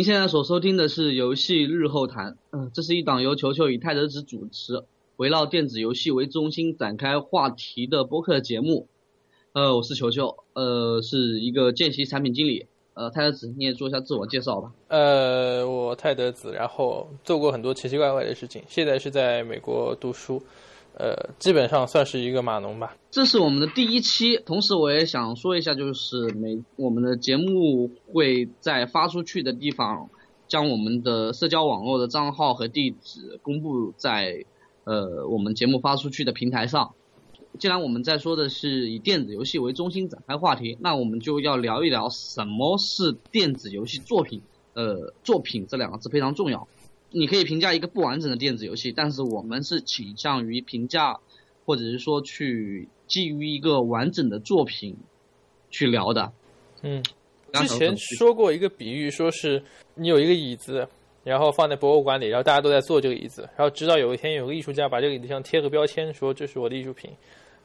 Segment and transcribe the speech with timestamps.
[0.00, 4.82] 您现在所收听的是《游戏日后谈》，嗯，这是一档由球球与泰德子主持，
[5.18, 8.88] 围绕电子游戏为中心展开话题的播客节目。
[9.52, 12.64] 呃，我是球球，呃，是一个见习产品经理。
[12.94, 14.72] 呃，泰德子，你也做一下自我介绍吧。
[14.88, 20.42] 呃，我泰德子，然后做过很多奇奇怪怪的事情，现在是在美国读书。
[21.00, 22.94] 呃，基本上算是一个码农吧。
[23.10, 30.10] 这是我们的第一期，同时我也想说一下，就是每我们的节目会在发出去的地方，
[30.46, 34.44] 将我们的社交网络的账号和地址公布在
[34.84, 36.92] 呃我们节目发出去的平台上。
[37.58, 44.42] 既然我们在说的是以电子游戏为中心展开话题，那我们就要聊一聊什么是电子游戏作品。
[44.74, 46.68] 呃，作品这两个字非常重要。
[47.10, 51.18] 你可以评价一个不完整的电子游戏，但是我们是倾向于评价，
[51.66, 54.96] 或者是说去基于一个完整的作品
[55.70, 56.32] 去聊的。
[56.82, 57.02] 嗯，
[57.52, 59.62] 之前说过一个比喻，说是
[59.94, 60.86] 你有一个椅子，
[61.24, 67.10] 然后放在博物馆里，然后大家都在坐这个椅子，然后直到有一天有个艺术家把这个椅子上贴个标签，说这是我的艺术品，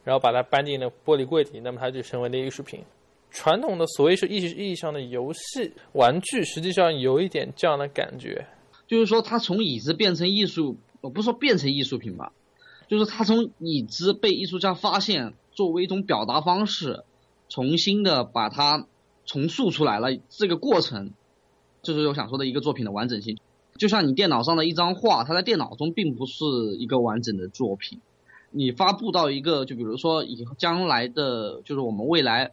[0.03, 2.81] 然后把它搬进了玻璃柜里，那么它就成为了艺术品。
[3.29, 8.45] 传统的所谓是意意义上的游戏玩具，实际上有一点这样的感觉。
[8.87, 12.33] 就是说，它从椅子变成艺术，我不是说变成艺术品吧，
[12.87, 17.03] 就是它从椅子被艺术家发现，作为一种表达方式，
[17.49, 18.85] 重新的把它
[19.25, 20.15] 重塑出来了。
[20.29, 21.13] 这个过程，
[21.81, 23.39] 就是我想说的一个作品的完整性。
[23.77, 26.45] 就像你电脑上的一张画，它在电脑中并不是
[26.77, 28.01] 一个完整的作品。
[28.51, 32.51] 你发布到一个，就比如说以将来的，就是我们未来，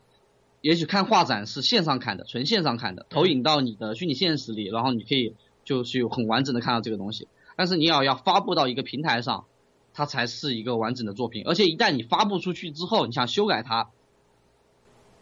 [0.62, 5.34] 也许看画展是线上看的，纯线上看的，投影到你的虚拟现实里，然后你可以。
[5.64, 9.44] 就是有很完整的看到这个东西，但是你要要发布到一个平台上，
[9.94, 11.44] 它才是一个完整的作品。
[11.46, 13.88] 而且一旦你发布出去之后，你想修改它，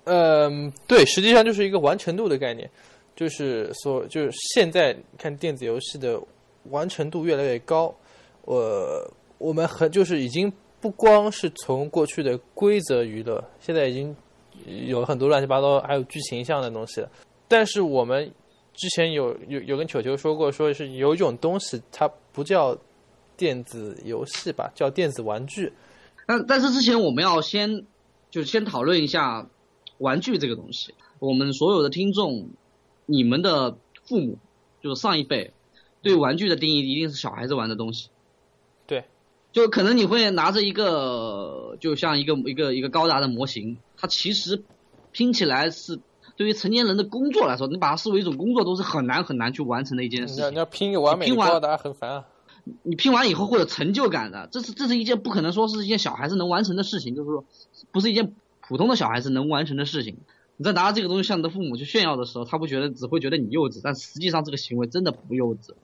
[0.05, 2.71] 嗯，对，实际上就是一个完成度的概念，
[3.15, 6.19] 就是说，就是现在看电子游戏的
[6.71, 7.95] 完成度越来越高，
[8.47, 10.51] 我我们很就是已经
[10.81, 14.17] 不光是从过去的规则娱乐，现在已经
[14.87, 17.11] 有很多乱七八糟还有剧情向的东西了，
[17.47, 18.33] 但是我们。
[18.81, 22.79] 之前有有有跟球球说过，说是有一种东西，它不叫
[23.37, 25.71] 电子游戏吧，叫电子玩具。
[26.27, 27.85] 但但是之前我们要先
[28.31, 29.47] 就先讨论一下
[29.99, 30.95] 玩具这个东西。
[31.19, 32.49] 我们所有的听众，
[33.05, 34.39] 你们的父母
[34.83, 35.53] 就是上一辈，
[36.01, 38.09] 对玩具的定义一定是小孩子玩的东西。
[38.87, 39.05] 对，
[39.53, 44.63] 就可能你会拿着一个，就像一个一个一个高达的模型，它其实
[45.13, 46.01] 拼起来是。
[46.41, 50.51] 对于成年人的工作来说，你把它视为一种工作，都是很难很难去完成的一件事情。
[50.51, 52.25] 你要拼个完美高达很烦啊！
[52.83, 57.45] 你拼完以后会有成就感的，这是这是一件不可能说是一件小孩子能完成的事情，就是说
[57.93, 60.17] 不是一件普通的小孩子能完成的事情。
[60.57, 65.75] 你在拿着这个东西向你的父母去炫耀的时候，他不觉得只会觉得你幼稚，但实际上这个行为真的不幼稚。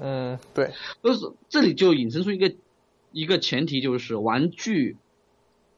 [0.00, 0.70] 嗯，对，
[1.02, 2.54] 就是这里就引申出一个
[3.10, 4.98] 一个前提，就是玩具。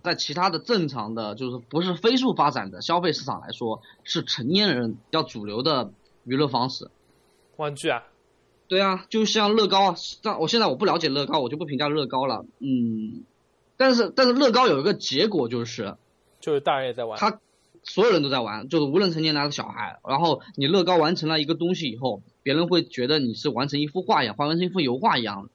[0.07, 5.91] 在其他的正常的，就是不是飞速发展的消费市场来说，是成年人比较主流的
[6.25, 6.89] 娱乐方式。
[7.57, 8.05] 玩具啊？
[8.69, 9.97] 对啊，就像乐高啊。
[10.23, 12.47] 但我现在我不了解乐高，我就不评价乐高了。
[12.61, 13.25] 嗯，
[13.77, 15.97] 但是但是乐高有一个结果就是，
[16.41, 17.19] 就是大人也在玩。
[17.19, 17.41] 他
[17.83, 19.99] 所有人都在玩，就是无论成年人还是小孩。
[20.09, 25.51] 然后你乐高完成了一个东西以后，别人会觉得你是完成一幅画一样，完成一幅油画一样。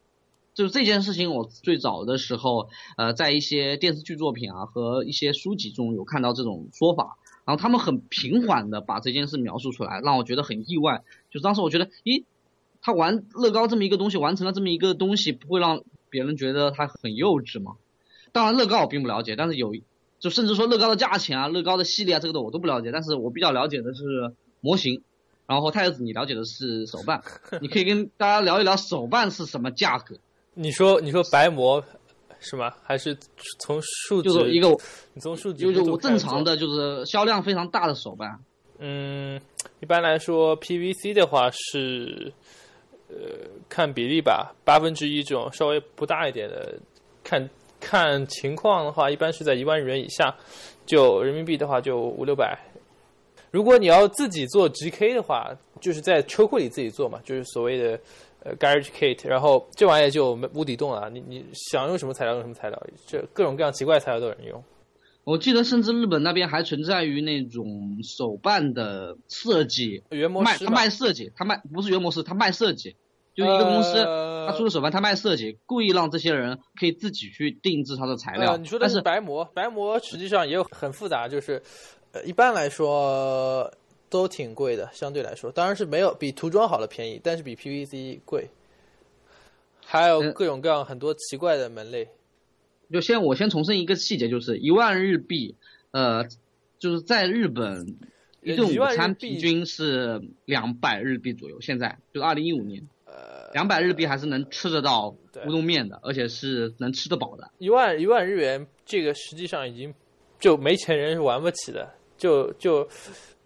[0.54, 2.68] 就是这件事情，我最早的时候，
[2.98, 11.04] 呃，在一些电视剧作品啊和一些书籍中有看到这种说法，然后他们很平缓的把这件事描述出来，让我觉得很意外。
[11.32, 12.26] 就当时我觉得，咦，
[12.82, 17.76] 他玩乐高这么一个东西，完成了这么一个东西，不会让别人觉得他很幼稚吗？
[18.34, 19.74] 当然，乐高我并不了解，但是有，
[20.20, 22.92] 就甚至说乐高的价钱啊、乐高的系列啊，这个的我都不了解。
[22.92, 25.02] 但是我比较了解的是模型，
[25.48, 27.24] 然后太子你了解的是手办，
[27.62, 30.18] 你可以跟大家聊一聊手办是什么价格。
[30.54, 31.84] 你说你说白膜
[32.40, 32.74] 是吗？
[32.84, 33.18] 还是
[33.60, 34.68] 从数就是一个
[35.14, 38.38] 你从数据就是我正常的就是销量非常大的手办。
[38.80, 39.40] 嗯，
[39.80, 42.34] 一般来说 PVC 的话是
[43.08, 43.16] 呃
[43.70, 46.74] 看比例吧，八分之一这种稍微不大一点的，
[47.24, 47.50] 看
[47.80, 50.36] 看情况的话，一般是在一万元以下，
[50.86, 52.58] 就人民币的话就五六百。
[53.52, 58.00] 如果你要自己做 GK 的话，就是在车库里自己做嘛，就是所谓的。
[58.44, 64.64] 呃，Garage Kit，然后这玩意就无底洞了，你你想用什么材料用什么材料，这各种各样奇怪材料都有人用。
[65.24, 72.96] 我记得甚至日本那边还存在于那种手办的设计，原模卖他卖设计，他卖不是原模式，他卖设计，
[73.36, 74.04] 就一个公司
[74.48, 78.58] 他出的手办，他卖设计，故意让这些人可以自己去定制它的材料。
[78.58, 81.62] 你说的是白模，白模实际上也有很复杂，就是
[82.12, 83.72] 呃一般来说。
[84.12, 88.50] 都挺贵的，相对来说，当然是没有比涂装好了便宜，但是比 PVC 贵。
[89.84, 92.10] 还有各种各样很多奇怪的门类。
[92.92, 95.56] 就先我先重申一个细节，就是一万日币，
[95.92, 96.26] 呃，
[96.78, 97.98] 就是在日本
[98.42, 101.62] 一顿午餐平均是两百日币左右。
[101.62, 105.08] 现在就二零一五年，呃，两百日币还是能吃得到
[105.46, 107.50] 乌冬面的，而且是能吃得饱的。
[107.60, 109.94] 一万一万日元，这个实际上已经
[110.38, 112.86] 就没钱人是玩不起的，就就。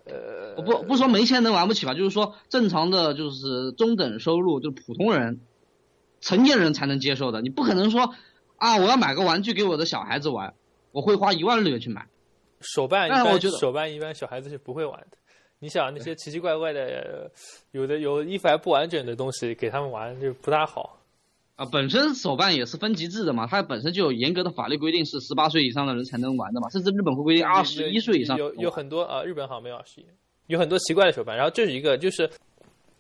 [0.06, 5.40] 呃，我不不说没钱能玩不起吧，就是说正常的就是中等收入，就是普通人、
[6.22, 7.42] 成年人才能接受的。
[7.42, 8.14] 你不可能说
[8.58, 10.54] 啊，我要买个玩具给我的小孩子玩，
[10.92, 12.08] 我会花一万日元去买。
[12.62, 15.18] 手办一般，手办一般小孩子是不会玩的。
[15.60, 17.32] 你想那些奇奇怪怪的，
[17.72, 21.00] 有的有衣服还不完整的东西给他们玩就不大好。
[21.56, 28.38] 啊，本身手办也是分级制的嘛，它本身就有严格的法律规定，是十八岁以上的人才能玩的嘛，甚至日本会规定二十一岁以上。
[28.38, 30.06] 有有很多啊，日本好像没有二十一，
[30.48, 31.36] 有很多奇怪的手办。
[31.36, 32.30] 然后这是一个，就是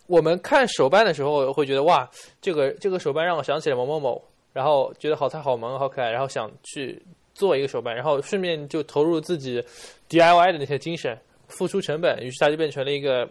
[0.07, 2.09] 我们看手办的时候会觉得哇，
[2.39, 4.23] 这个这个手办让我想起了某某某，
[4.53, 7.01] 然后觉得好它好萌好可爱，然后想去
[7.33, 9.61] 做一个手办，然后顺便就投入自己
[10.07, 11.19] DIY 的那些精神，
[11.49, 13.27] 付出成本，于是它就变成了一个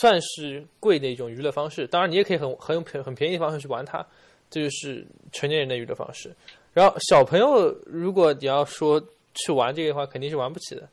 [0.00, 1.84] 算是贵的一种娱乐方式。
[1.88, 4.06] 当然，你也可以很很很便宜的方式去玩它。
[4.52, 6.36] 这就是成年人的娱乐方式，
[6.74, 9.02] 然后小朋友如果你要说
[9.34, 10.90] 去玩这个的话，肯定是玩不起的。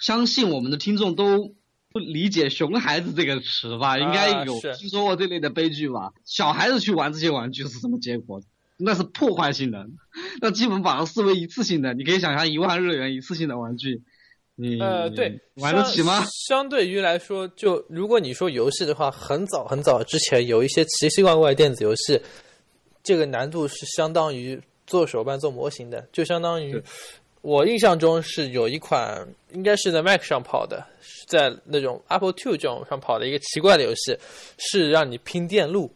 [0.00, 1.54] 相信我们的听众都
[1.92, 3.96] 不理解“熊孩子”这个词吧？
[3.96, 6.12] 应该有听说过这类的悲剧吧？
[6.24, 8.42] 小孩子去玩这些玩具是什么结果？
[8.76, 9.86] 那是破坏性的，
[10.42, 11.94] 那基本把它视为一次性的。
[11.94, 14.02] 你可以想象一万日元一次性的玩具，
[14.56, 16.24] 你呃对玩得起吗？
[16.48, 22.20] 相对于来说，就如果你说游戏的话，很早很早之前有一些奇奇怪怪电子游戏。
[23.06, 26.82] 这个难度是相当于做手办、做模型的，就相当于
[27.40, 30.84] 我印象中是有一款应该是在 Mac 上跑的，
[31.28, 34.18] 在那种 Apple Two 这种上跑的一个奇怪的游戏，
[34.58, 35.88] 是让你拼电路。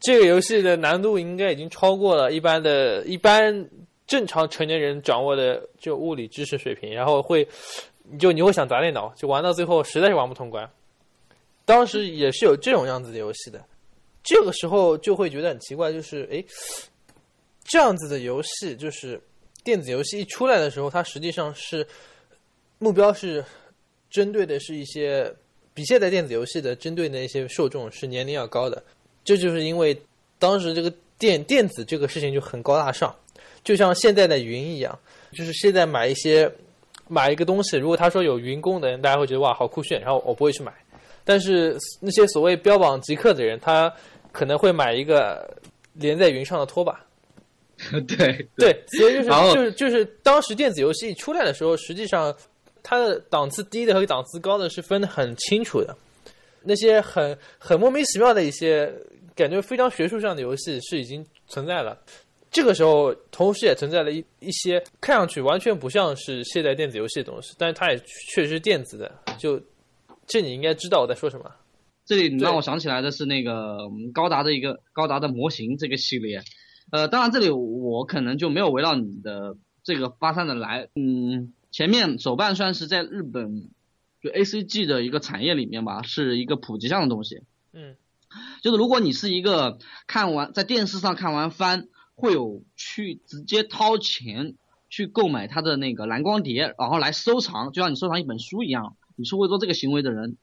[0.00, 3.68] 这个游戏的难度应该已经超过了一般的、一般
[4.06, 7.44] 正常成年人掌握的就物理知识水平，然后会
[8.16, 10.70] 就你会想砸电脑，就玩到最后实在是玩不通关。
[11.64, 13.60] 当时也是有这种样子的游戏的。
[14.22, 16.44] 这个时候就会觉得很奇怪，就是哎，
[17.64, 19.20] 这样子的游戏，就是
[19.64, 21.86] 电子游戏一出来的时候，它实际上是
[22.78, 23.44] 目标是
[24.10, 25.32] 针对的是一些
[25.72, 28.82] 比现在电子游戏的针对的一些受众是年龄要高的。
[29.24, 29.98] 这就是因为
[30.38, 33.14] 当时这个电电子这个事情就很高大上，
[33.62, 34.98] 就像现在的云一样，
[35.32, 36.50] 就是现在买一些
[37.08, 40.72] 买一个东西，如果他说有云功能，大家会觉得哇好酷炫，然后我不会去买。
[41.28, 43.92] 但是那些所谓标榜极客的人，他
[44.32, 45.46] 可能会买一个
[45.92, 46.98] 连在云上的拖把，
[48.08, 52.34] 对对，所以就是就是就是当时电子游戏出来的时候，实际上
[52.82, 55.94] 它的档次低的和档次高的是分得很清楚的。
[56.62, 58.90] 那些很很莫名其妙的一些
[59.36, 61.98] 感觉非常学术上的游戏是已经存在了。
[62.50, 67.98] 这个时候，同时也存在了一一些看上去完全不像是现代电子游戏的东西，但是它也
[68.32, 69.12] 确实是电子的。
[69.38, 69.60] 就
[70.28, 71.50] 这你应该知道我在说什么。
[72.04, 76.42] 这里让我想起来的是那个高达的一个高达的模型这个系列，
[76.90, 83.68] 呃，当然这里我可能就没有围绕你的这个发散的来，嗯，前面手办算是在日本
[84.22, 87.96] 就 A C G 的一个产业里面吧，是一个普及项的东西，嗯，
[88.62, 94.54] 就是如果你是一个看完在电视上看完番，会有去直接掏钱
[94.88, 100.36] 去购买它的那个蓝光碟，然后来收藏，就像你收藏一本书一样，你是会做这个行为的人。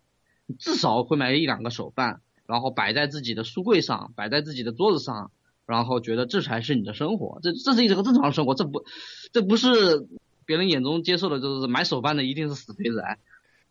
[0.48, 5.32] 你至少会买一两个手办，然后摆在自己的书柜上，摆在自己的桌子上，
[5.66, 8.86] 然后觉得这才是你的生活，这这是一个正常的生活，这不，
[9.32, 10.08] 这不是
[10.46, 13.18] 别人眼中接受的，就是买手办的一定是死肥宅。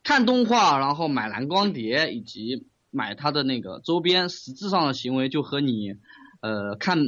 [0.02, 5.94] 看动画，然后买蓝光碟，以及买他的那个周边，实质上的行为就和你，
[6.40, 6.98] 呃，看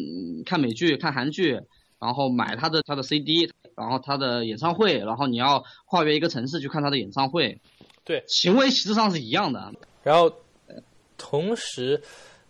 [0.44, 1.60] 看美剧、看韩剧，
[1.98, 7.60] 然后买他的他的 CD，然后他的演唱会，然后你要跨越一个城市去看他的演唱会。
[8.04, 9.72] 对，行为实质上是一样的。
[10.02, 10.32] 然后，
[11.18, 12.00] 同时，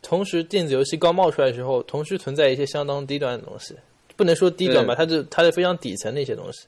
[0.03, 3.75] 同时电子游戏刚冒出来的时候，同时存在一些相当低端的东西，
[4.17, 6.67] 不能说低端吧，它是它是非常底层的一些东西。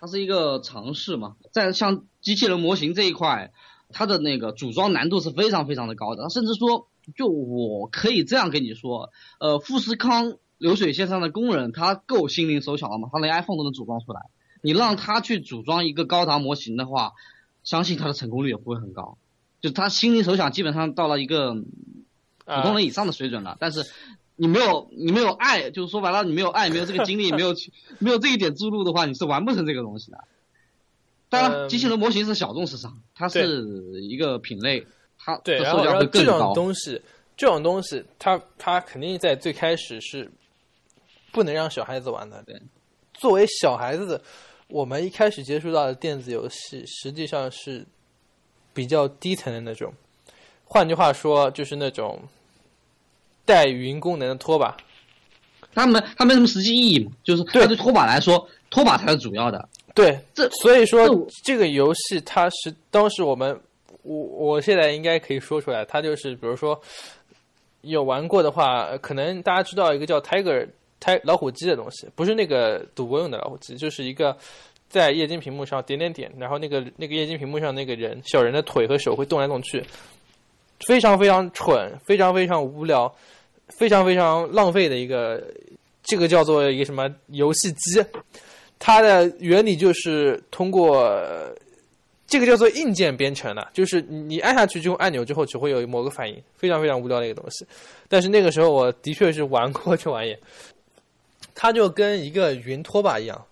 [0.00, 3.52] 它是一个尝试嘛，在像机器人模型这一块，
[3.90, 6.86] 它的那个组装难度是非常非常的高的，甚至说，
[7.16, 9.10] 就我可以这样跟你说，
[9.40, 13.08] 呃，富士康流水线上的工人，他够心灵手巧了吗？
[13.10, 14.20] 他连 iPhone 都能组装出来，
[14.60, 17.14] 你让他去组装一个高达模型的话。
[17.64, 19.18] 相信他的成功率也不会很高，
[19.60, 23.58] 就他心灵手巧基本上到了一个普通人以上的水准了。
[23.60, 23.84] 但是
[24.36, 27.54] 你没有你没有爱，就是说白了你没有爱，没有这个精力，没有
[27.98, 30.24] 没有这一点注入的话，你是完不成这个东西的。
[31.28, 33.66] 当然，嗯机器人模型是小众市场，它是
[34.00, 34.86] 一个品类，
[35.18, 36.54] 它对，的然后售价会更然后这种。
[36.54, 37.02] 东西，
[37.36, 40.30] 这种东西，它它肯定在最开始是
[41.32, 42.42] 不能让小孩子玩的。
[42.44, 42.60] 对，
[43.14, 44.20] 作为小孩子，
[44.68, 47.86] 我们一开始接触到的电子游戏，实际上是
[48.72, 49.92] 比较低层的那种。
[50.64, 52.20] 换句话说，就是那种
[53.44, 54.76] 带语音功能的拖把。
[55.74, 59.68] 它没它没什么实际意义嘛，就是对对拖把来说，拖把才是主要的。
[59.94, 63.58] 对，这所以说这这个游戏它是当时我们，
[64.02, 66.80] 我我现在应该可以说出来，它就是比如说
[67.82, 70.68] 有玩过的话，呃可能大家知道一个叫 Tiger
[71.00, 74.36] 胎老虎机的东西，不是那个赌博用的老虎机，就是一个
[74.88, 79.84] 在液晶屏幕上点点点，然后那个那个液晶屏幕上那个人小人的腿和手会动来动去，
[80.86, 83.14] 非常非常蠢，非常非常无聊，
[83.68, 85.42] 非常非常浪费的一个，
[86.02, 88.04] 这个叫做一个什么游戏机。
[88.78, 91.20] 它的原理就是通过
[92.28, 97.66] 这个叫做硬件编程的，就是你按下去就用按钮之后只会有某个反应，非常非常无聊的一个东西。
[98.08, 100.36] 但是那个时候我的确是玩过这玩意，
[101.60, 103.44] 它就跟一个云拖把一样，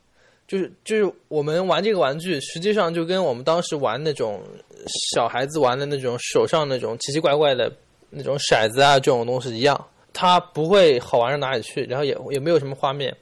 [0.47, 4.41] 就是就是我们玩这个玩具，实际上就跟我们当时玩那种
[5.13, 7.69] 小孩子玩的那种手上那种奇奇怪怪的
[8.09, 13.13] 那种骰子啊这种东西一样，它不会好玩到哪里去，然后也也没有什么画面，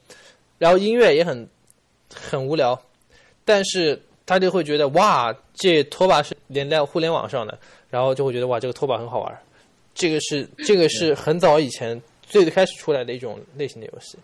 [0.59, 1.49] 然后音乐也很
[2.15, 2.79] 很无聊，
[3.43, 9.39] 但是他就会觉得哇，这拖把是连在互联网上的，然后就会觉得哇，这个拖把很好玩。
[9.95, 14.19] 这个是这个是很早以前最开始出来的一种类型的游戏。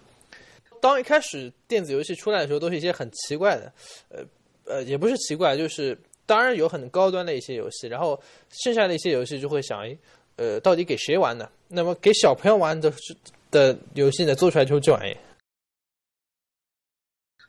[0.80, 3.72] 当一开始电子游戏出来的时候，都是一些很奇怪的，
[4.08, 4.24] 呃
[4.64, 8.20] 呃，也不是奇怪，就是当然有很高端的一些游戏，然后
[8.50, 9.98] 剩下的一些游戏就会想，诶，
[10.36, 11.50] 呃，到底给谁玩呢？
[11.68, 12.92] 那么给小朋友玩的
[13.50, 15.16] 的游戏呢，做出来就是这玩意。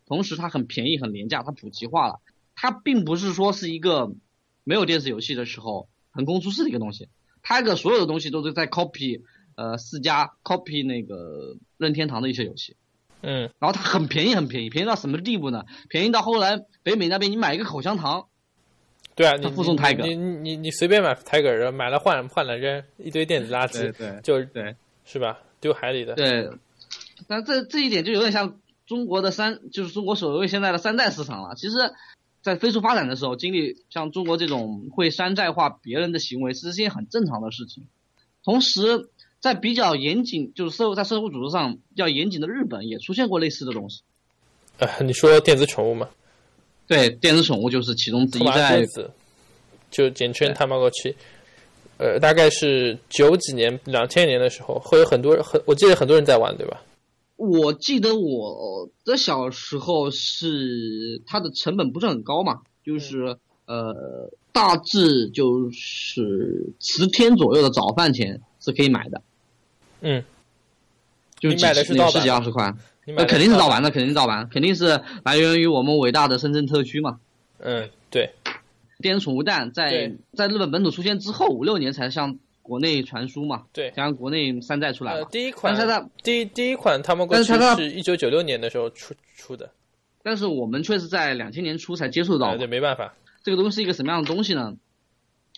[0.06, 2.20] 同时它很便宜、很廉价，它普及化了。
[2.54, 4.12] 它并不是说是一个
[4.64, 7.08] 没有电子游戏的时候横空出世的一个东西，
[7.42, 9.22] 它的所有的东西都是在 copy
[9.56, 12.76] 呃四家 copy 那个任天堂的一些游戏，
[13.22, 15.64] 嗯，然后它很便宜，很便宜，便宜到什么地步呢？
[15.90, 18.28] 便宜到后来北美那边你买一个口香糖，
[19.16, 24.76] 对啊，你它附送你 Tiger 你你你你随便买 Tiger，买了换换了扔，一堆电子垃圾，对就是对
[25.06, 25.40] 是吧？
[25.60, 26.16] 丢海里的。
[26.16, 26.50] 对，
[27.28, 31.54] 但这这一点就有点像中国的三，就是中国所谓现在的山寨市场了。
[31.56, 31.76] 其实，
[32.42, 37.86] 在飞速发展的时候，经历像中国这种会山寨化别人的行为，其实是一件很正常的事情。
[38.44, 39.11] 同时，
[39.42, 44.04] 在比较严谨，就是社会在社会组织上比较严谨的日本，也出现过类似的东西。
[44.78, 46.08] 呃，你说电子宠物吗，
[46.88, 48.88] 对，电子宠物就是其中之一，在
[49.90, 51.16] 就简称 Tamagotchi。
[51.98, 56.82] 呃，大概是九几年、两千年的时候，会有很多人很，我记得很多人在玩，对吧？
[57.36, 69.22] 我记得我的小时候是它的成本不是很高嘛，就是呃大致就是十天左右的早饭钱是可以买的，
[70.02, 70.24] 嗯，
[71.40, 73.14] 就是你买的是盗版十几二十块，呃你。
[73.14, 77.20] 买的肯定是盗版的，肯定是盗版，肯定是来源于我们伟大的深圳特区嘛。
[77.60, 78.34] 嗯，对，
[79.00, 89.72] 电子宠物蛋在在日本本土出现之后五六年才向国内传输嘛，对才向国内山寨出来呃，第一款但是它第一第一款但是它 Tamagotchi 是一九九六年的时候出出的，
[90.24, 94.74] 但是我们却是在两千年初才接触到呃，对，没办法，这个东西是一个什么样的东西呢？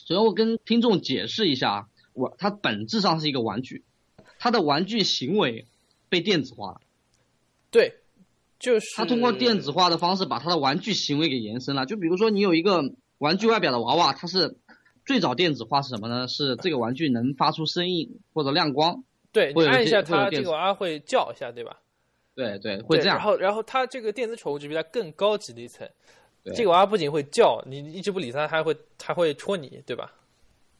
[0.05, 3.83] 首先我跟听众解释一下，我它本质上是一个玩具，
[4.43, 5.65] 它的玩具行为
[6.09, 6.81] 被电子化了，
[7.71, 7.95] 对，
[8.59, 11.85] 就是他通过电子化的方式把他的玩具行为给延伸了。
[11.85, 12.83] 就比如说你有一个
[13.19, 14.57] 玩具外表的娃娃，它是
[15.05, 16.27] 最早电子化是什么呢？
[16.27, 21.79] 是这个玩具能发出声音或者亮光，对，你按一下它，这个娃娃会叫一下，对吧？
[22.35, 23.15] 对对，会这样。
[23.15, 25.87] 然后，然后它这个电子宠物就比它更高级的一层。
[26.43, 30.11] 对这个娃娃不仅会叫，你一直不理它，它还会它会戳你，对吧？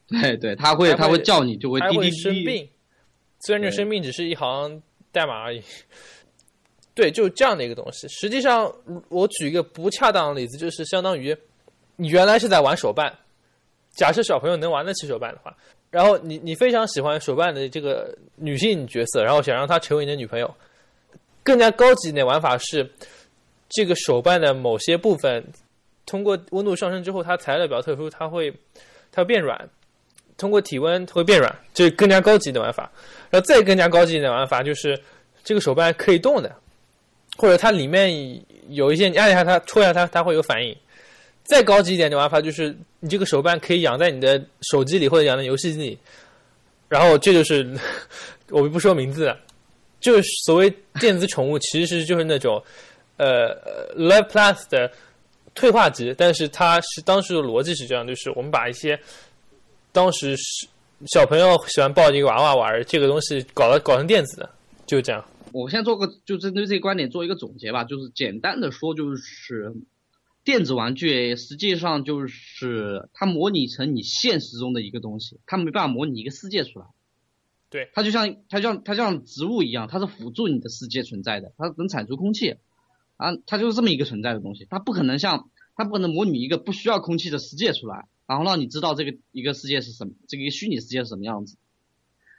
[0.06, 2.10] 对对，它会它会叫你，就会滴滴滴。
[2.10, 2.68] 生病，
[3.44, 4.82] 虽然这生命只是一行
[5.12, 5.62] 代码而已。
[6.94, 8.06] 对，就是这样的一个东西。
[8.06, 8.72] 实际上，
[9.08, 11.36] 我举一个不恰当的例子，就是相当于
[11.96, 13.12] 你原来是在玩手办，
[13.90, 15.52] 假设小朋友能玩得起手办的话，
[15.90, 20.54] 然后你你非常喜欢手办的这个女性角色，然后想让她成为你的女朋友，
[21.42, 22.88] 更加高级一点玩法是，
[23.68, 25.44] 这个手办的某些部分
[26.06, 28.52] 通过温度上升之后，它材料比较特殊，它会
[29.10, 29.68] 它会变软，
[30.36, 32.90] 通过体温会变软，这是更加高级的玩法。
[33.30, 34.98] 然后再更加高级一点的玩法就是
[35.42, 36.54] 这个手办可以动的，
[37.36, 40.76] 或者它里面有一些你按一下它戳一下它，它会有反应。
[41.42, 45.98] 再高级一点的玩法就是你这个手办可以养在你的手机里或者养在游戏机里，
[46.88, 47.68] 然后这就是
[48.50, 49.38] 我不说名字了，
[50.00, 52.62] 就是所谓电子宠物，其实就是那种
[53.18, 54.90] 呃呃 Love Plus 的
[55.54, 58.98] 退化级，但是它是当时的逻辑是这样，就是我们把一些
[59.94, 60.66] 当时是
[61.06, 64.50] 小朋友喜欢抱着一个娃娃玩这个东西搞了搞成电子的，
[64.86, 65.24] 就这样。
[65.52, 69.72] 我先做个就针对这个观点做一个总结吧，就是简单的说，就是
[70.42, 76.86] 电子玩具实际上就是它模拟成你现实中的一个东西，它没办法模拟一个世界出来。
[77.70, 82.56] 对，它就像它像它像植物一样，它是辅助你的世界存在的，它能产出空气，
[83.16, 91.56] 啊，它就是这么一个存在的东西，它不可能像它不可能模拟一个不需要空气的世界出来，然后让你知道这个一个世界是什么，这个一个虚拟世界是什么样子。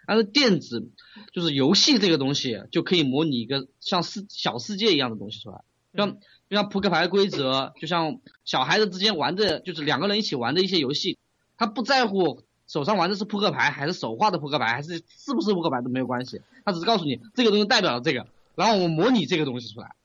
[0.08, 0.90] 但是电子
[1.34, 5.62] 就是游戏这个东西就可以模拟一个像世小世界一样的东西出来，
[5.96, 11.18] 像就像扑克牌规则，就像小孩子之间玩的，就是两个人一起玩的一些游戏，
[11.58, 19.96] 他不在乎手上玩的是扑克牌还是手画的扑克牌，还是是不是扑克牌都没有关系，他只是告诉你这个东西代表了这个，然后我模拟这个东西出来，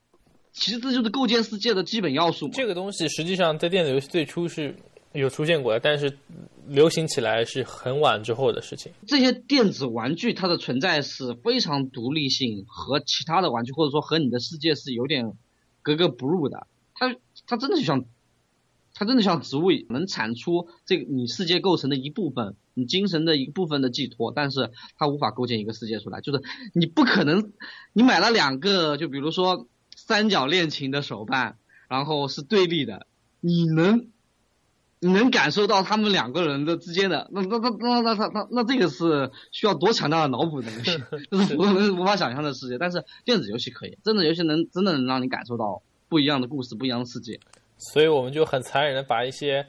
[0.52, 2.52] 其实这就是构建世界的基本要素嘛。
[2.54, 4.76] 这个东西实际上在电子游戏最初是
[5.12, 6.18] 有出现过的，但是
[6.68, 8.92] 流行起来是很晚之后的事情。
[9.08, 15.32] 这些电子玩具它的存在是非常独立性和其他的玩具或者说和你的世界是有点
[15.82, 16.68] 格格不入的。
[16.94, 17.16] 它
[17.48, 18.04] 它真的就像，
[18.94, 26.20] 它真的像植物能产出这个你世界构成的一部分，你精神的一部分的寄托，但是它无法构建一个世界出来。
[26.20, 26.40] 就是
[26.72, 27.52] 你不可能，
[27.92, 31.56] 你买了两个，就比如说三角恋情的手办，
[31.88, 33.08] 然后是对立的，
[33.40, 34.06] 你能？
[35.00, 42.76] 能感受到他们两个人的之间的那那那那那那那那这个是需要多强大的脑补的东西 这是我们无法想象的世界。
[42.76, 47.40] 但是电子游戏可以真的游戏能真的能让你感受到不一样的故事不一样的世界。
[47.78, 49.64] 所以我们就很残忍的把一些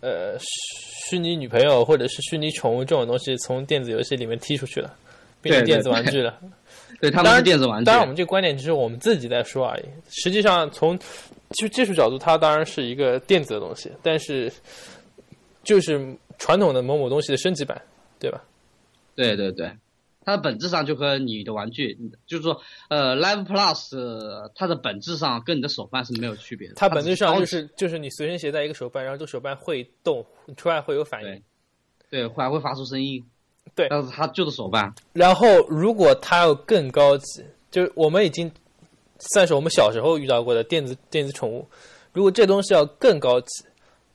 [0.00, 0.36] 呃
[1.08, 4.94] 虚拟女朋友或者是虚拟宠物这种东西从电子游戏里面踢出去了
[5.40, 6.38] 变成电子玩具了。
[7.00, 7.86] 对他们是电子玩具。
[7.86, 9.84] 当然我们这个观点只是我们自己在说而已。
[10.08, 10.98] 实际上从
[11.50, 14.52] 就技术角度，它当然是一个电子的东西，但是
[15.62, 17.80] 就是传统的某某东西的升级版，
[18.18, 18.44] 对吧？
[19.14, 19.70] 对对对，
[20.24, 26.74] 它的本质上就和你的玩具，就是说，呃，Live Plus 它的本质上跟你的手办是没有区别的。
[26.74, 31.42] 它本质上就是就是你随身携带一个手办，然后这手办会动，出来会有反应，
[32.10, 33.24] 对，还会发出声音。
[33.74, 34.94] 对，但是它就是手办。
[35.12, 38.50] 然后，如果它要更高级，就是我们已经
[39.18, 41.66] 算是我们小时候遇到过的电子电子宠物。
[42.12, 43.64] 如果这东西要更高级，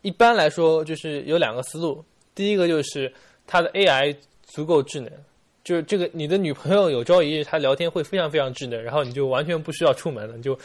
[0.02, 2.04] 一般来说就是有两个思路。
[2.34, 3.12] 第一个就是
[3.46, 5.12] 它的 AI 足够智能，
[5.64, 10.58] 就是这个你的女朋友有朝一日她聊天会非常非常智能，然后你就完全不需要出门了，就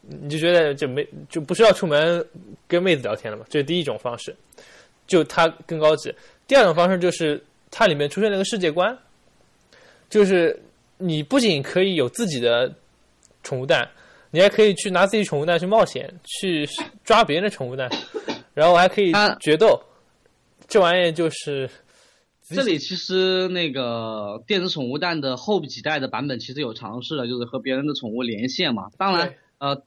[0.00, 2.24] 你就觉得就没就不需要出门
[2.68, 3.44] 跟妹子聊天了嘛。
[3.48, 4.34] 这是第一种方式，
[5.06, 6.14] 就它更高级。
[6.46, 7.42] 第二种方式就是。
[7.68, 8.96] 它里面出现了个世界观，
[10.08, 10.58] 就是
[10.98, 12.72] 你不仅可以有自己的
[13.46, 13.88] 宠物蛋，
[14.32, 16.68] 你还可以去拿自己宠物蛋去冒险，去
[17.04, 17.88] 抓别人的宠物蛋，
[18.52, 19.80] 然后还可以决斗。
[20.66, 21.70] 这玩意就是
[22.42, 28.90] 这里其实那个电子宠物蛋的后几代的版本其实有尝试了，就是和别人的宠物连线嘛。
[28.98, 29.82] 当然，呃，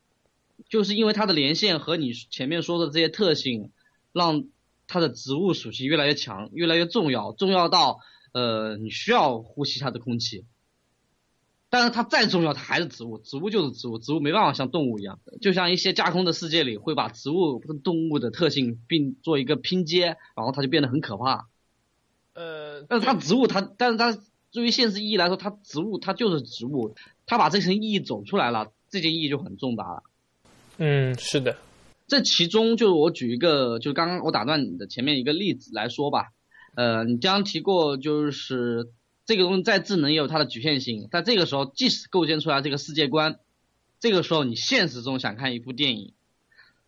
[0.69, 3.71] 就是因为它的连线和你前面说的这些特性，
[4.13, 4.45] 让。
[4.91, 7.99] 它的植物属性越来越强，越来越重要，重要到
[8.33, 10.45] 呃你需要呼吸它的空气。
[11.69, 21.47] 但是它再重要，它还是植物，植物就是植物，植物没办法像动物一样，就像一些架空的世界里会把植物跟动物的特性并做一个拼接，然后它就变得很可怕。
[22.33, 24.17] 呃，但是它植物它，但是它
[24.51, 30.03] 对于现实意义来说，它植物它就是植物，它把这层意义走出来了，这件意义就很重大了。
[30.77, 31.57] 嗯，是的。
[32.07, 36.29] 这其中，就我举一个，就刚刚我打断你的前面一个例子来说吧，
[36.73, 38.87] 呃，你刚刚提过，就是
[39.29, 43.37] 这个东西再智能也有它的局限性，在这个时候，即使构建出来这个世界观，
[43.99, 46.13] 这个时候你现实中想看一部电影，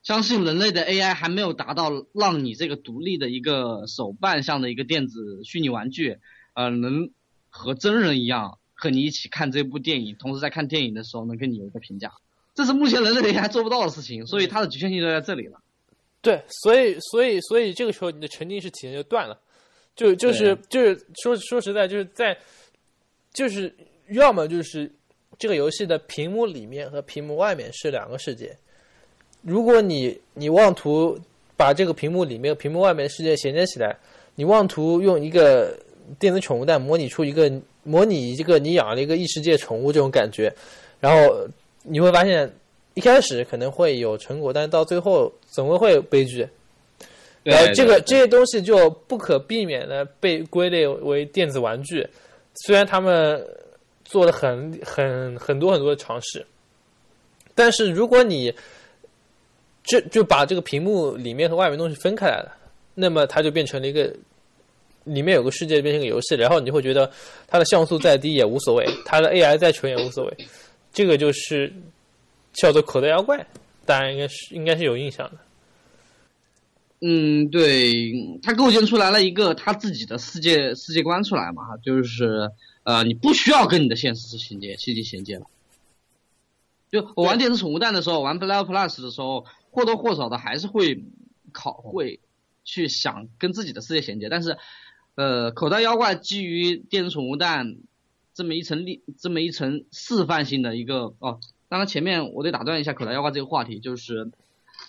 [0.01, 6.17] 相信人类的 AI 还没有达到让你这个独立的一个手办像的一个电子虚拟玩具，
[6.56, 7.12] 呃，能
[7.51, 12.12] 和真人一样和你一起看这部电影，同时在看电影的时候能跟你有一个评价。
[12.56, 15.62] 这是目前人类 AI 做不到的事情，所以它的局限性就在这里了。
[16.23, 19.39] 对，所以，所以，所以这个时候你的沉浸式体验就断了，
[19.95, 22.38] 就就是就是说说实在，就是在
[23.34, 23.73] 就是
[24.10, 24.91] 要么就是
[25.38, 28.56] 这个游戏的屏幕里面和屏幕外面是两个世界。
[29.41, 31.17] 如果你你妄图
[31.56, 33.97] 把这个屏幕里面、屏幕外面的世界衔接起来，
[34.36, 35.77] 你妄图用一个
[36.19, 37.51] 电子宠物蛋模拟出一个
[37.84, 40.54] 模拟一个你养了一个异世界宠物这种感觉，
[40.99, 41.47] 然后。
[41.84, 42.47] 你会发现，
[42.93, 46.47] 一开始可能会有成果，但是到最后总归会有悲剧。
[47.43, 52.08] 然后这个这些东西就不可避免的被归类为电子玩具，
[52.56, 53.43] 虽然他们
[54.06, 56.45] 做了很很很多很多的尝试，
[57.56, 58.54] 但是如果你
[59.84, 62.56] 这就把这个屏幕里面和外面东西分开来了，
[62.93, 64.13] 那么它就变成了一个
[65.06, 67.10] 里面有个世界变成一个游戏，然后你就会觉得
[67.47, 70.38] 它的像素再低也无所谓，它的 AI 再纯也无所谓，
[70.93, 71.73] 这个就是
[72.54, 73.43] 叫做口袋妖怪，
[73.84, 75.38] 大家应该是应该是有印象的。
[77.04, 82.52] 嗯，对，他构建出来了一个他自己的世界世界观出来嘛，就是
[82.84, 85.48] 呃，你不需要跟你的现实衔接、系统衔接了。
[86.92, 91.04] 就我玩电子宠物蛋的时候，玩 Play Plus 的时候，或多或少的还是会
[91.52, 92.20] 考会
[92.64, 94.60] 去想跟自己的世界衔接，但是
[95.16, 97.78] 呃，口袋妖怪基于电子宠物蛋
[98.36, 104.30] 这么一层立这么一层示范性的一个哦，当然前面我得打断一下口袋妖怪这个话题，就是。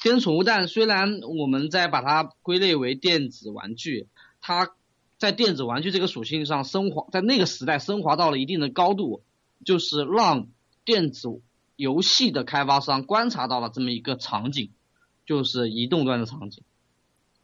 [0.03, 4.09] 电子宠物蛋虽然我们在把它归类为电子玩具，
[4.41, 4.71] 它
[5.17, 9.23] 在电子玩具这个属性上升华，在那个时代升华到了一定的高度，
[9.65, 10.49] 就是让
[10.85, 11.41] 电子
[11.77, 14.71] 游戏的开发商观察到了这么一个场景，
[15.25, 16.65] 就是移动端的场景，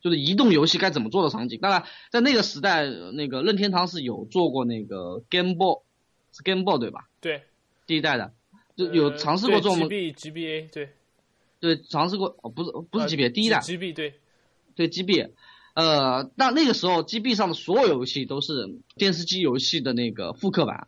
[0.00, 1.60] 就是移动游戏该怎么做的场景。
[1.60, 5.82] 当然，在那个时代，那个任天堂是有做过那个 Game Boy，
[6.32, 7.08] 是 Game Boy 对吧？
[7.20, 7.44] 对，
[7.86, 8.32] 第一代的
[8.74, 9.76] 就有尝试过做。
[9.76, 10.90] G B G B A 对。
[11.60, 14.14] 对，尝试过哦，不是不是 G B 第一代 G B 对，
[14.76, 15.26] 对 G B，
[15.74, 20.86] 呃，那那个时候 G B 上的所有游戏都是电视机游戏的那个复刻版，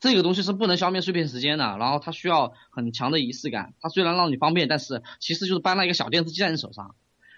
[0.00, 3.74] 这个东西是不能消灭碎片时间的，然后它需要很强的仪式感。
[3.80, 6.94] 它虽然让你方便，但是其实就是搬了一个小电视机在你手上，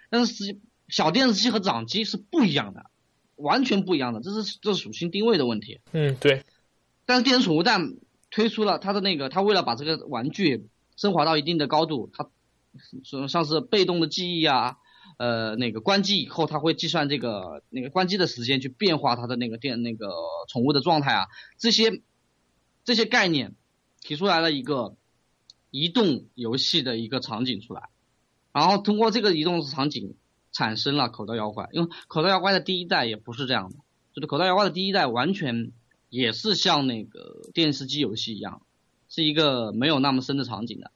[0.09, 2.87] 但是小电视机和掌机是不一样的，
[3.35, 5.81] 完全不一样的，这是这是属性定位的问题。
[5.93, 6.45] 嗯，对。
[7.05, 7.97] 但是电子宠物蛋
[8.31, 10.69] 推出了它的那个，它为了把这个玩具。
[10.99, 12.29] 升华到一定的高度，它
[13.29, 14.77] 像是被动的记忆啊，
[15.17, 20.11] 呃，那个关机以后，它会计算这个那个关机的时间去变化它的那个电那个
[20.49, 22.03] 宠物的状态啊，这些
[22.85, 23.55] 这些概念
[24.01, 24.97] 提出来了一个
[25.71, 27.89] 移动游戏的一个场景出来，
[28.53, 30.17] 然后通过这个移动场景
[30.51, 33.77] 产生了口袋妖怪，因为口袋妖怪的第一代也不是这样的，
[34.13, 35.71] 就是口袋妖怪的第一代完全
[36.09, 38.63] 也是像那个电视机游戏一样。
[39.09, 40.91] 是一个没有那么深的场景的，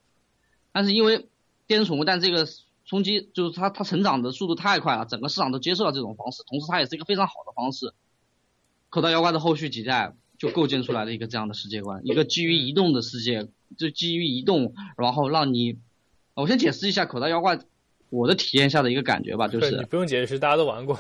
[0.71, 1.27] 但是因为
[1.67, 2.47] 电子宠物蛋这个
[2.85, 7.95] 冲击，就是它它成长的速度太快了，整个市场都接受了这种方式，同时它也是一个非常好的方式。
[8.91, 13.49] 口袋妖怪的后续几代就构建出来了一个这样的世界观，一个基于移动的世界，
[13.79, 15.79] 就基于移动，然后让你，
[16.35, 17.61] 我先解释一下口袋妖怪
[18.11, 20.99] 我的体验下的一个感觉吧，就是你不用解释，大家都玩过。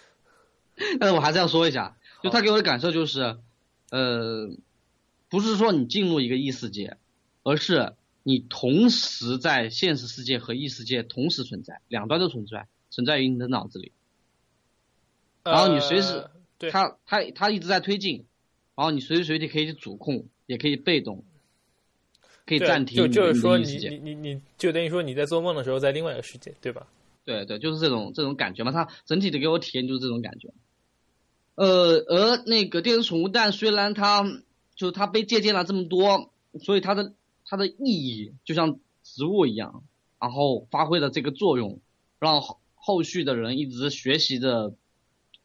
[1.00, 3.38] 但是我还是要说一下，就他给我的感受就是，
[3.90, 4.50] 呃。
[5.30, 6.96] 不是说你进入一个异世界，
[7.44, 13.92] 而是你同时在现实世界和异世界同时存在，两端都存在，存在于你的脑子里。
[15.44, 16.28] 然后你随时，
[16.72, 18.26] 他他他一直在推进，
[18.74, 21.24] 然后你随时随地可以去主控，也可以被动，
[22.44, 22.96] 可以暂停。
[22.96, 26.88] 就就是说，你你你你就等于说你在做梦的时候在另外一个世界，对吧？
[27.24, 28.72] 对对，就是这种这种感觉嘛。
[28.72, 30.52] 它整体的给我体验就是这种感觉。
[31.54, 34.42] 呃，而那个电子宠物蛋虽然它。
[34.80, 37.12] 就是它被借鉴了这么多，所以它的
[37.44, 39.84] 它的意义就像植物一样，
[40.18, 41.82] 然后发挥了这个作用，
[42.18, 44.74] 让后后续的人一直学习着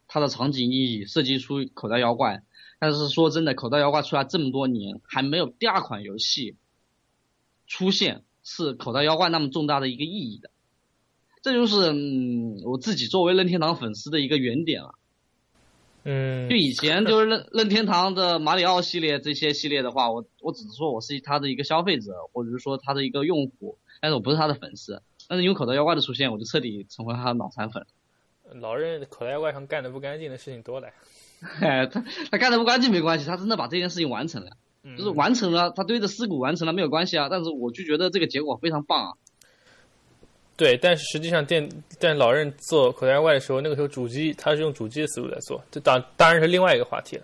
[0.08, 2.46] 它的场景意义，设计出口袋妖怪。
[2.80, 6.56] 但是说真的，口袋妖怪出来这么多年，还没有第二款游戏
[7.68, 10.50] 出现是口袋妖怪那么重大的一个意义的。
[11.42, 14.96] 这就是嗯我自己作为任天堂粉丝的一个原点了。
[16.08, 25.02] 嗯，就以前就是任任天堂的马里奥系列这些系列的话，我我只是说我是他的一个消费者，或者是说他的一个用户，但是我不是他的粉丝。
[25.28, 27.88] 但是因为口袋妖怪的出现，我就彻底成为他的脑残粉。
[28.62, 30.90] 老任口袋妖怪上干的不干净的事情多了。
[31.60, 34.52] 哎，他他干的不干净没关系，他真的把这件事情完成了，
[34.96, 37.30] 就是完成了，他堆着尸骨完成了没有关系啊。
[37.30, 39.14] 但是我就觉得这个结果非常棒啊。
[40.58, 47.24] 对，但是实际上电，但老任做口袋妖怪的时候，那个时候主机他是用主机的思路在做，这当当然是另外一个话题了。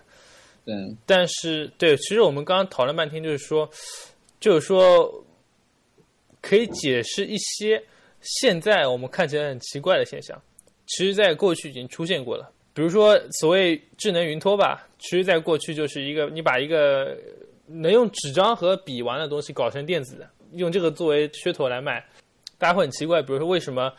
[0.65, 3.69] 嗯，但是对，其实我们刚刚讨论半天，就是说，
[4.39, 5.23] 就是说，
[6.41, 7.81] 可以解释一些
[8.21, 10.39] 现在我们看起来很奇怪的现象，
[10.85, 12.51] 其实在过去已经出现过了。
[12.73, 17.17] 比如说所谓智能云托吧，其实在过去就是一个你把一个
[17.65, 22.05] 能用纸张和笔玩的东西搞成电子的，用这个作为噱头来卖。
[22.61, 23.91] 大家会很奇怪，比如说为什么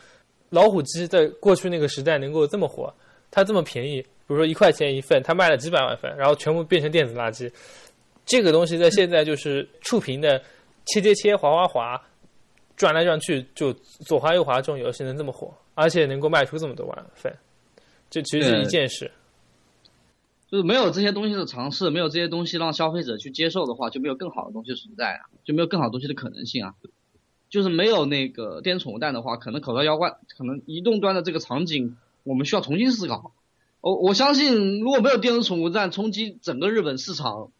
[0.51, 2.93] 老虎机在过去那个时代能够这么火？
[3.29, 7.51] 它这么便宜，比如说一块钱一份，它卖了几百万份，然后全部变成电子垃圾。
[8.25, 10.41] 这个东西在现在就是触屏的
[10.85, 12.01] 切切切、滑滑滑、
[12.77, 17.35] 转来转去，就左滑右滑这种游戏能这么火，而且能够卖出这么多万份，
[18.09, 19.11] 这其实是一件事。
[20.49, 26.73] 就是没有这些东西的尝试，没有这些东西让消费者去接受的话，就没有更好的东西存在啊，就没有更好东西的可能性啊。
[27.53, 33.31] 就是没有那个电子宠物蛋的话，可能口袋妖怪，可能移动端的这个场景，我们需要重新思考。
[33.79, 37.51] 我我相信，如果没有电子宠物蛋冲击整个日本市场，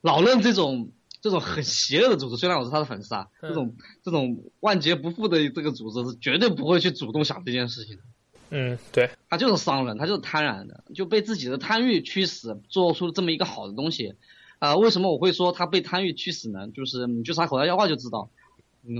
[0.00, 8.02] 老任这种这种很邪恶的组织，虽然我是他的粉丝啊，这种这种万劫不复的这个组织是绝对不会去主动想这件事情的。
[8.50, 14.14] 嗯，对，他就是商人，他就是贪婪的，就被自己的贪欲驱使，做出了这么一个好的东西。
[14.60, 16.68] 啊，为什么我会说他被贪欲驱使呢？
[16.68, 18.30] 就是你去查口袋妖怪就知道，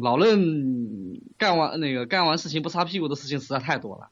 [0.03, 4.09] 老任干完那个干完事情不擦屁股的事情实在太多了，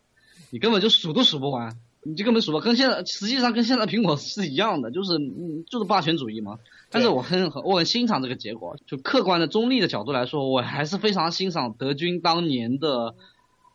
[0.50, 6.58] 你根本就数都数不完，你就根本数不跟现在实际上跟现在苹果是一样的，就是嗯就是霸权主义嘛。
[6.90, 13.14] 但是我很很我很欣赏这个结果，就客观的中立的角度来说，我还是非常欣赏德军当年的。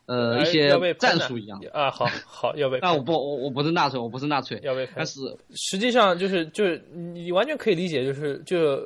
[0.06, 1.62] 呃，一些战术一样。
[1.74, 5.20] 啊，好好要被 啊，我不，我我不是纳粹，我不是纳粹，要被但是
[5.54, 6.82] 实际上就是就是
[7.14, 8.78] 你完全可以理解，就是就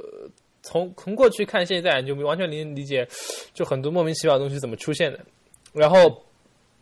[0.62, 3.08] 从从过去看现在，你就完全理理解，
[3.54, 5.20] 就很多莫名其妙的东西怎么出现的。
[5.74, 6.24] 然后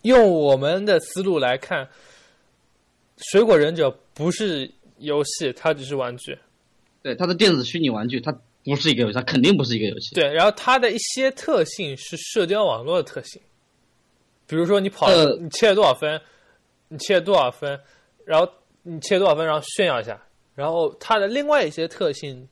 [0.02, 1.88] 用我们的思路来看，
[3.32, 6.38] 水果忍者不是游戏，它只是玩具。
[7.02, 8.32] 对，它的电子虚拟玩具，它
[8.64, 10.14] 不是一个游戏，它肯定不是一个游戏。
[10.16, 13.42] 对，然后它的一些特性是社交网络的特性。
[14.46, 15.08] 比如说你跑，
[15.40, 16.20] 你切了多少分，
[16.90, 17.80] 你切了多少分，
[18.26, 18.52] 然后
[18.84, 20.22] 你切多少分，然后炫耀一下。
[20.56, 22.50] 然后它的另外一些特性，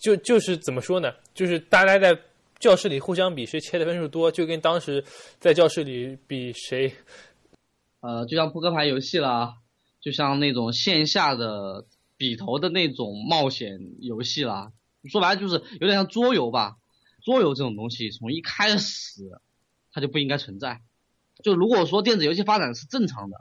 [0.00, 1.12] 就就是怎么说呢？
[1.34, 2.18] 就是大家在
[2.58, 5.04] 教室里互相比谁切的分数多，就跟当时
[5.38, 6.94] 在教室里比谁，
[8.00, 9.56] 呃，就像扑克牌游戏啦，
[10.00, 11.84] 就像那种线下的
[12.16, 14.72] 笔头的那种冒险游戏啦。
[15.10, 16.76] 说白了就是有点像桌游吧。
[17.22, 19.22] 桌游这种东西从一开始
[19.92, 20.80] 它就不应该存在。
[21.42, 23.36] 就如果说电子游戏发展是正常的，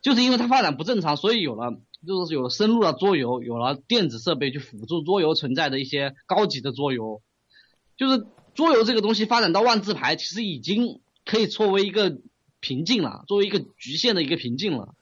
[0.00, 7.22] 就是因为它发展不正常，所以有了就是有深入了桌游，有了电子设备去辅助桌游存在的一些高级的桌游，
[7.96, 12.18] 就是桌游这个东西发展到万字牌，其实已经可以作为一个
[12.60, 14.94] 瓶颈了，作为一个局限的一个瓶颈了。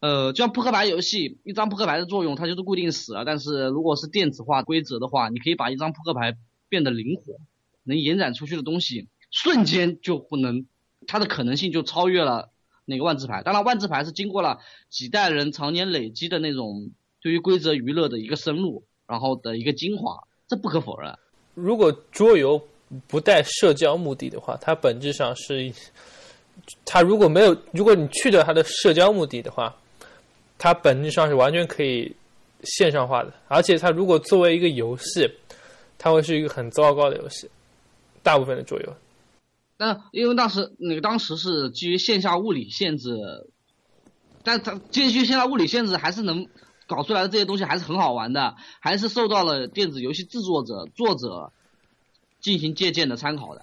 [0.00, 6.36] 呃，就像扑克牌游戏，一张扑克牌的作用它就是固定死了，但是如果是电子化规则的话，你可以把一张扑克牌
[6.68, 7.40] 变得灵活，
[7.82, 10.66] 能延展出去的东西瞬间就不能。
[11.08, 12.50] 它的可能性就超越了
[12.86, 13.42] 那个万字牌。
[13.42, 20.16] 当然，万字牌是经过了几代人常年累积的那种对于规则娱乐的一个深入，然后的一个精华，
[20.48, 21.14] 这不可否认。
[21.52, 22.58] 如果桌游
[23.06, 25.72] 不带社交目的的话，它本质上是，
[26.84, 29.76] 它如果没有，如果你去掉它的社交目的的话，
[30.56, 32.14] 它本质上是完全可以
[32.62, 33.32] 线上化的。
[33.48, 35.28] 而且，它如果作为一个游戏，
[35.98, 37.50] 它会是一个很糟糕的游戏。
[38.22, 38.96] 大部分的桌游。
[39.78, 43.10] 但因为当时那个当时是基于线下物理限制，
[44.42, 46.48] 但它基于线下物理限制还是能
[46.86, 51.52] 搞出来的这些东西还是很好玩的，还是受到了电子游戏制作者作者
[52.40, 53.62] 进行借鉴的参考的。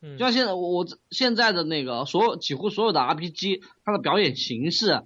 [0.00, 5.02] 嗯，就像现在我我现在的那个所有几乎所有的 RPG，它的表演形式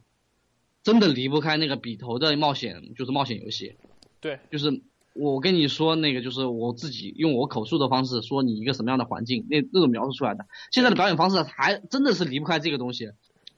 [0.82, 3.76] 真的离不开那个笔头的冒险，就是冒险游戏。
[4.20, 4.82] 对，就是。
[5.18, 10.46] 我跟你说，那个就是我自己用我口述的方式说你一个什么样的环境，那那种描述出来的。
[10.70, 13.12] 现在的表演方式还真的是离不开这个东西。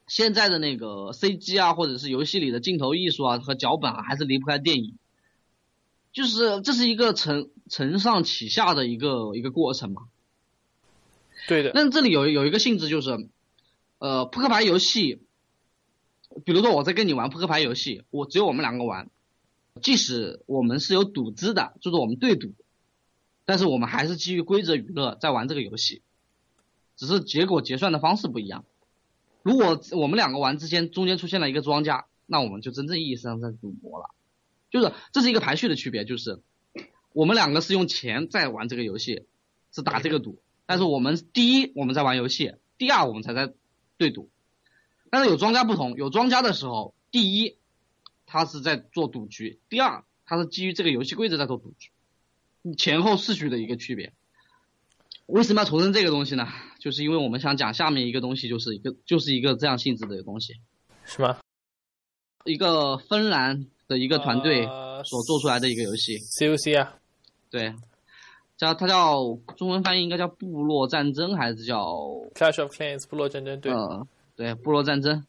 [0.06, 4.96] 现在的那个 CG 啊，或者是游戏里的镜头艺术啊和脚本啊，还是离不开电影。
[6.12, 10.02] 就是这是一个承承上启下的一个一个过程嘛。
[11.46, 11.72] 对的。
[11.74, 13.28] 那这里有有一个性质就是，
[13.98, 15.22] 呃，扑克牌游戏，
[16.44, 19.10] 比如说我在跟你玩扑克牌游戏，我只有我们两个玩。
[19.82, 22.52] 即使我们是有赌资的，就是我们对赌，
[23.44, 26.02] 但是我们还是基于规则娱乐在玩这个游戏，
[26.96, 28.64] 只是结果结算的方式不一样。
[29.42, 34.10] 如果我们两个玩之间中间出现了一个庄家，那我们就真正意义上在赌博了。
[34.70, 36.40] 就是这是一个排序的区别，就是
[37.12, 39.24] 我们两个是用钱在玩这个游戏，
[39.72, 43.52] 是打这个赌，但是我们第一我们在玩游戏，第二我们才在
[43.96, 44.28] 对赌。
[45.10, 47.56] 但是有庄家不同，有庄家的时候，第一。
[48.30, 51.90] 他是在做赌局，第二，他是基于这个游戏规则在做赌局，
[52.76, 54.12] 前后次序的一个区别。
[55.24, 56.46] 为什么要重申这个东西呢？
[56.78, 60.54] 就是因为我们想讲下面一个东西，就是一个就是一个这样性质的东西，
[61.04, 61.38] 是吗？
[62.44, 64.66] 一个芬兰的一个团队
[65.04, 66.94] 所做出来的一个游戏，COC 啊，
[67.50, 67.74] 对，
[68.56, 71.94] 叫它叫中文翻译应该叫部落战争还是叫
[72.34, 73.60] Clash of Clans 部落战争？
[73.60, 73.72] 对，
[74.36, 75.26] 对，部落战争。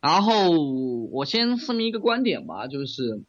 [0.00, 3.22] 然后我先声明一个观点吧，就是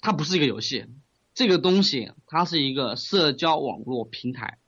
[0.00, 0.86] 它不是一个游戏，
[1.34, 4.58] 这个东西它是一个社交网络平台，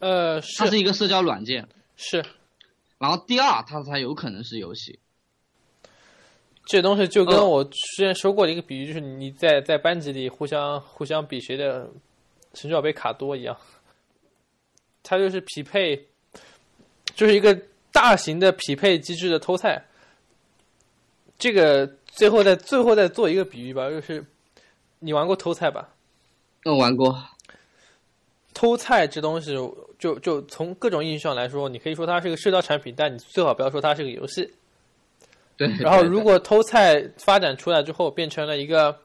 [0.00, 2.24] 呃，它是一个社交软件，是。
[2.98, 4.98] 然后第二，它才有可能是游戏。
[6.64, 11.90] 这东西就跟我之前说过的一个比喻，就是你在在班级里互相互相比谁的
[12.54, 13.56] 神奇宝贝卡多一样，
[15.02, 16.06] 它就是匹配，
[17.16, 17.60] 就是一个
[17.92, 19.84] 大型的匹配机制的偷菜。
[21.38, 24.24] 这个最后再最后再做一个比喻吧，就是
[25.00, 25.88] 你玩过偷菜吧？
[26.64, 27.16] 我，玩过。
[28.54, 29.54] 偷菜这东西，
[29.98, 34.52] 就就从各种意义上来说，你可以说它是个社交产品，但你最好不要说它是个游戏。
[35.56, 35.66] 对。
[35.80, 38.96] 然后，如果偷菜发展出来之后，变成了一个，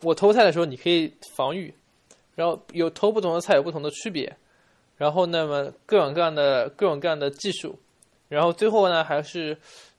[0.00, 1.72] 我偷菜的时候你可以防御，
[2.34, 4.34] 然后有偷不同的菜有不同的区别，
[5.00, 7.74] 然后那么各种各样的各种各样的技术，
[8.28, 9.56] 然后最后呢还是，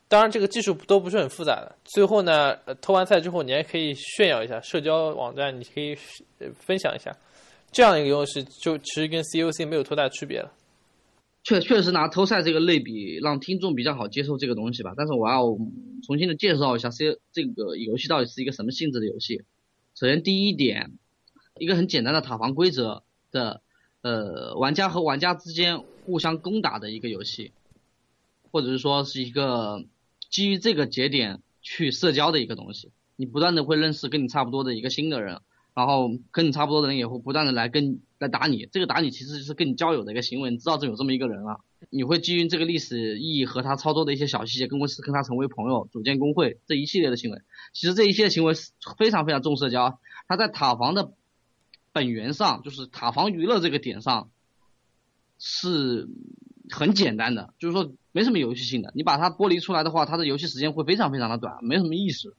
[0.08, 1.76] 当然这个技术都不是很复杂的。
[1.86, 5.98] 最后呢，偷完菜之后你还可以炫耀一下，社交网站你可以
[6.54, 7.18] 分享一下。
[7.72, 10.54] 这样一个游戏就其实跟 COC 没有多大区别了。
[11.44, 14.94] 确确实拿偷菜这个类比，让听众比较好接受这个东西吧。
[14.96, 15.42] 但是我要
[16.06, 19.42] 重新的介绍一下 C 这个游戏到底是一个什么性质的游戏。
[19.96, 20.92] 首先第一点，
[21.58, 23.64] 一个很简单的塔防规则的，
[24.02, 27.52] 呃，玩家和玩家之间互相攻打的一个游戏，
[28.52, 29.86] 或者是说是一个
[30.30, 32.92] 基于这个节点去社交的一个东西。
[33.16, 35.42] 你不断的会认识跟你差不多的一个新的人。
[35.74, 51.14] 然后跟你差不多的人也会不断的来跟来打你，这个打你其实就是跟你交友的一个行为，你知道这有这么一个人了，你会基于这个历史意义和他操作的一些小细节，跟公司跟他成为朋友，组建工会这一系列的行为，其实这一系列行为是非常非常重社交，他在塔防的
[51.92, 54.30] 本源上，就是塔防娱乐这个点上
[55.38, 56.08] 是
[56.70, 62.36] 很简单的，就是说没什么游戏性的，你把它剥离出来的话，它的游戏时间会非常非常的短，没什么意思，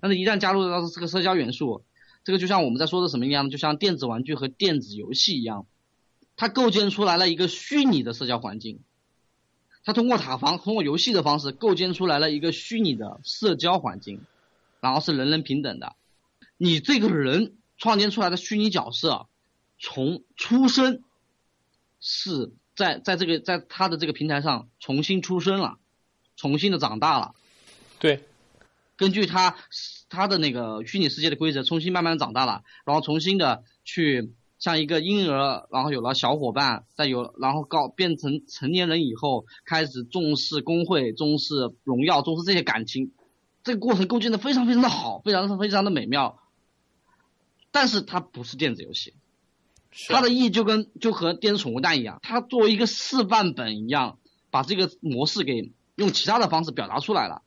[0.00, 1.84] 但是一旦加入到这个社交元素。
[2.22, 5.66] 这个就像我们在说的什么一样，就像电子玩具和电子游戏一样，
[6.36, 8.80] 它构建出来了一个虚拟的社交环境，
[9.84, 14.20] 它通过塔防，通过游戏的方式构建出来了一个虚拟的社交环境，
[14.82, 15.96] 然后是人人平等的。
[16.58, 19.26] 你这个人创建出来的虚拟角色，
[19.80, 21.02] 从出生
[21.98, 25.78] 是在在这个在他的这个平台上重新出生了，
[26.36, 27.34] 重新的长大了。
[27.98, 28.22] 对。
[28.96, 29.56] 根据他
[30.10, 43.12] 他的那个虚拟世界的规则，重新慢慢长大了，然后重新的去像一个婴儿，然后有了小伙伴，再有然后高变成成年人以后，开始重视工会，重视荣耀，重视这些感情，
[43.64, 46.38] 这个过程构建的非常非常的好，非常非常的美妙。
[47.70, 49.14] 但是它不是电子游戏，
[50.08, 54.18] 它的意义就跟就和电子宠物蛋一样，它作为一个示范本一样，
[54.50, 57.42] 把这个模式给用其他的方式表达出来了。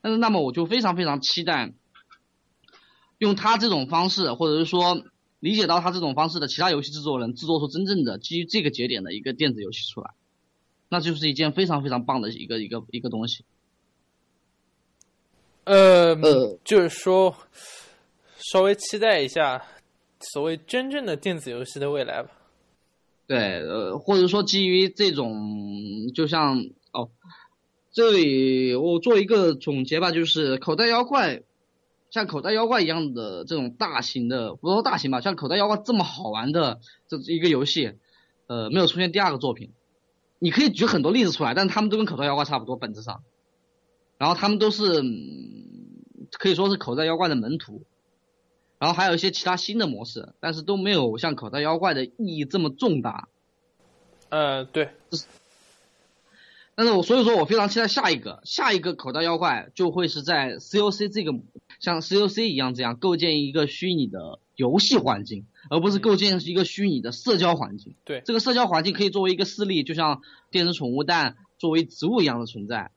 [0.00, 1.72] 但是，那么我就非常非常期待，
[3.18, 5.02] 用他这种方式，或者是说
[5.40, 10.10] 理解到他这种方式的其他游戏制作人，制作出真正的基于这个节点的一个电子游戏出来，
[10.88, 13.44] 那就是一件非常非常棒的一个一个一个东西。
[15.64, 17.34] 呃呃，就是说，
[18.52, 19.64] 稍微期待一下
[20.20, 22.30] 所谓真正的电子游戏的未来吧。
[23.26, 26.58] 对，呃，或者说基于这种，就像
[26.92, 27.10] 哦。
[27.90, 31.42] 这里我做一个总结吧，就是口袋妖怪，
[32.10, 37.92] 像口袋妖怪一样的这种大型的，不说大型吧，像口袋妖怪这么好玩的这一个游戏，
[38.48, 39.70] 呃，没有出现第二个作品。
[40.40, 43.22] 你可以举很多例子出来，但他们都跟口袋妖怪差不多本质上，
[44.18, 45.02] 然后他们都是
[46.32, 47.84] 可以说是口袋妖怪的门徒，
[48.78, 53.28] 然后还有一些其他新的模式，但是都没有像口袋妖怪的意义这么重大。
[54.28, 54.90] 呃，对。
[56.76, 61.32] 但是我所以说我非常期待下一个下一个口袋妖怪就会是在 COC 这个
[61.78, 67.94] 像 COC 一样这样构建一个虚拟的游戏环境，而不是构建一个虚拟的社交环境。
[68.04, 72.90] 对，这个社交环境可以作为一个事例，就像电子宠物蛋作为植物一样的存在。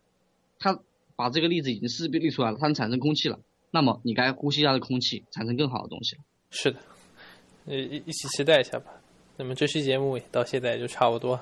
[0.57, 0.79] 它
[1.15, 3.39] 把这个例子已经识别立出来了，它能产生空气了，
[3.77, 6.23] 那么你该呼吸它的空气，产生更好的东西了。
[6.49, 6.79] 是的，
[7.67, 8.85] 呃一一起期待一下吧。
[9.35, 11.39] 那么这期节目到现在就差不多。